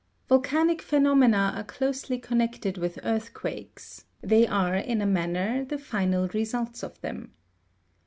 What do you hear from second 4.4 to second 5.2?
are, in a